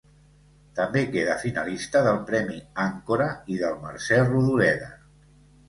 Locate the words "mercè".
3.87-4.21